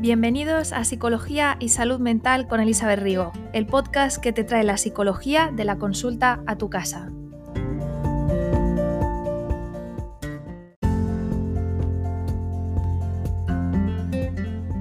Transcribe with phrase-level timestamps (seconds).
[0.00, 4.78] Bienvenidos a Psicología y Salud Mental con Elizabeth Rigo, el podcast que te trae la
[4.78, 7.10] psicología de la consulta a tu casa.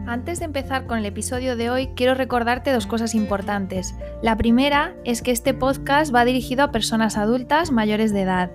[0.08, 3.96] Antes de empezar con el episodio de hoy, quiero recordarte dos cosas importantes.
[4.22, 8.52] La primera es que este podcast va dirigido a personas adultas mayores de edad.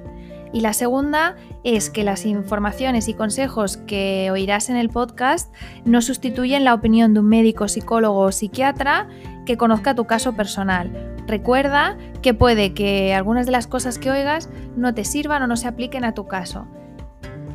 [0.54, 1.34] Y la segunda
[1.64, 5.52] es que las informaciones y consejos que oirás en el podcast
[5.84, 9.08] no sustituyen la opinión de un médico, psicólogo o psiquiatra
[9.46, 11.16] que conozca tu caso personal.
[11.26, 15.56] Recuerda que puede que algunas de las cosas que oigas no te sirvan o no
[15.56, 16.68] se apliquen a tu caso.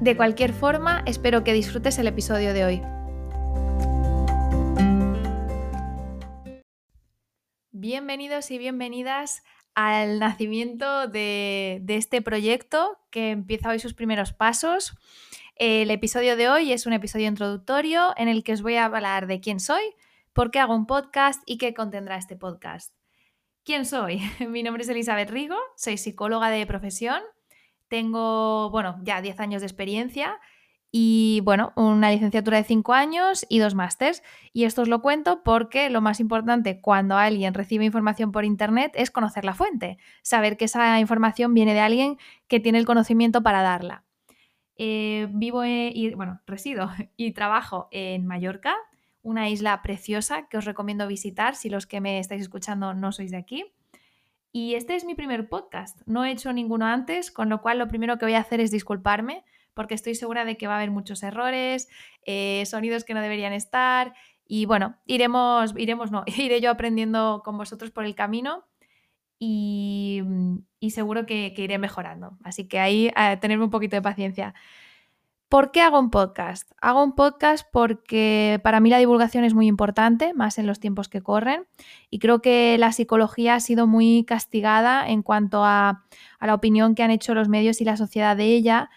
[0.01, 2.81] De cualquier forma, espero que disfrutes el episodio de hoy.
[7.71, 9.41] Bienvenidos y bienvenidas
[9.79, 14.97] al nacimiento de, este proyecto que empieza hoy sus primeros pasos.
[15.55, 19.25] El episodio de hoy es un episodio introductorio en el que os voy a hablar
[19.25, 19.83] de quién soy,
[20.33, 22.93] por qué hago un podcast y qué contendrá este podcast.
[23.63, 24.21] ¿Quién soy?
[24.49, 27.21] Mi nombre es Elizabeth Rigo, soy psicóloga de profesión,
[27.87, 30.41] tengo, bueno, ya 10 años de experiencia
[30.91, 34.23] y bueno, una licenciatura de cinco años y dos másters.
[34.53, 38.93] Y esto os lo cuento porque lo más importante cuando alguien recibe información por Internet
[38.95, 42.17] es conocer la fuente, saber que esa información viene de alguien
[42.47, 44.03] que tiene el conocimiento para darla.
[44.77, 48.75] Eh, vivo y, bueno, resido y trabajo en Mallorca,
[49.21, 53.29] una isla preciosa que os recomiendo visitar si los que me estáis escuchando no sois
[53.29, 53.65] de aquí.
[54.51, 57.87] Y este es mi primer podcast, no he hecho ninguno antes, con lo cual lo
[57.87, 59.43] primero que voy a hacer es disculparme
[59.79, 61.87] porque estoy segura de que va a haber muchos errores,
[62.25, 64.13] eh, sonidos que no deberían estar
[64.45, 68.65] y bueno, iremos, iremos, no, iré yo aprendiendo con vosotros por el camino
[69.39, 70.21] y,
[70.89, 72.37] seguro que, iré mejorando.
[72.43, 74.53] Así que ahí a tenerme un poquito de paciencia.
[75.47, 76.69] ¿Por qué hago un podcast?
[76.81, 81.07] Hago un podcast porque para mí la divulgación es muy importante, más en los tiempos
[81.07, 81.67] que corren,
[82.09, 86.03] y creo que la psicología ha sido muy castigada en cuanto a
[86.41, 88.89] la opinión que han hecho los medios y la sociedad de ella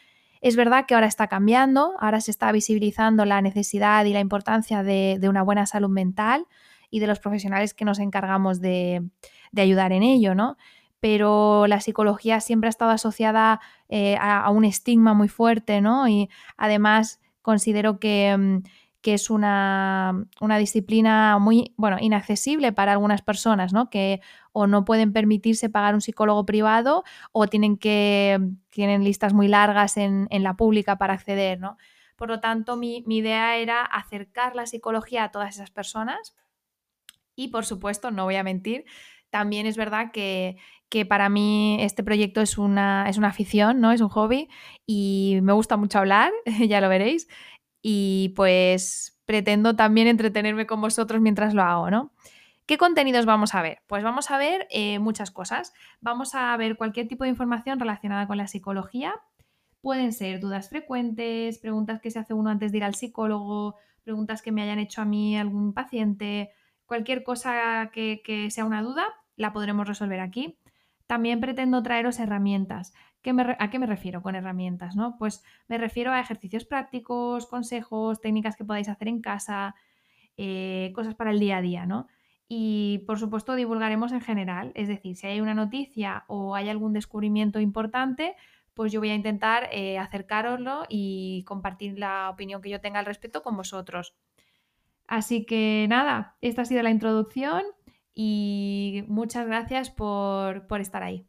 [0.43, 4.83] es verdad que ahora está cambiando, ahora se está visibilizando la necesidad y la importancia
[4.83, 6.47] de, una buena salud mental
[6.91, 9.09] y de los profesionales que nos encargamos de,
[9.57, 10.57] ayudar en ello, ¿no?
[10.99, 16.09] Pero la psicología siempre ha estado asociada eh, a, un estigma muy fuerte, ¿no?
[16.09, 18.63] Y además considero que, mm,
[19.03, 20.27] que es una,
[20.59, 23.91] disciplina muy, bueno, inaccesible para algunas personas, ¿no?
[23.91, 24.21] Que
[24.53, 27.03] o no pueden permitirse pagar un psicólogo privado
[27.33, 28.39] o tienen que,
[28.71, 31.77] tienen listas muy largas en, la pública para acceder, ¿no?
[32.17, 36.37] Por lo tanto, mi, idea era acercar la psicología a todas esas personas
[37.35, 38.85] y, por supuesto, no voy a mentir,
[39.31, 40.59] también es verdad que,
[40.91, 43.91] que, para mí este proyecto es una, es una afición, ¿no?
[43.91, 44.49] Es un hobby
[44.87, 46.31] y me gusta mucho hablar,
[46.69, 47.27] ya lo veréis
[47.83, 52.13] y pues pretendo también entretenerme con vosotros mientras lo hago, ¿no?
[52.65, 53.83] ¿Qué contenidos vamos a ver?
[53.89, 55.75] Pues vamos a ver eh, muchas cosas.
[56.01, 59.15] Vamos a ver cualquier tipo de información relacionada con la psicología.
[59.81, 64.43] Pueden ser dudas frecuentes, preguntas que se hace uno antes de ir al psicólogo, preguntas
[64.43, 66.53] que me hayan hecho a mí algún paciente,
[66.87, 69.07] cualquier cosa que, que sea una duda,
[69.37, 70.57] la podremos resolver aquí.
[71.09, 72.95] También pretendo traeros herramientas
[73.31, 74.97] ¿A qué me refiero con herramientas?
[74.97, 75.17] ¿no?
[75.19, 79.75] Pues me refiero a ejercicios prácticos, consejos, técnicas que podáis hacer en casa,
[80.37, 82.09] eh, cosas para el día a día, ¿no?
[82.49, 86.93] Y por supuesto divulgaremos en general, es decir, si hay una noticia o hay algún
[86.93, 88.35] descubrimiento importante,
[88.75, 93.07] pues yo voy a intentar eh, acercaroslo y compartir la opinión que yo tenga al
[93.07, 94.15] respecto con vosotros.
[95.07, 97.63] Así que nada, esta ha sido la introducción
[98.15, 101.27] y muchas gracias por estar ahí.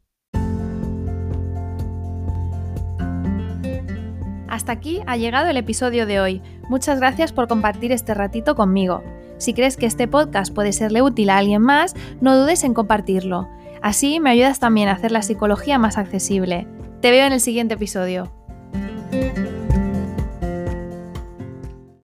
[4.53, 6.39] Hasta aquí ha llegado el episodio de hoy.
[6.69, 9.03] Muchas gracias por compartir este ratito conmigo.
[9.39, 13.49] Si crees que este podcast puede serle útil a alguien más, no dudes en compartirlo.
[13.81, 16.67] Así me ayudas también a hacer la psicología más accesible.
[17.01, 18.31] Te veo en el siguiente episodio.